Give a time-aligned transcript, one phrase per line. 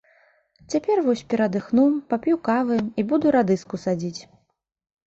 [0.73, 4.21] Цяпер вось перадыхну, пап'ю кавы і буду радыску садзіць.